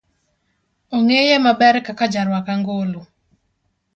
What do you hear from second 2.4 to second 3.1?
angolo.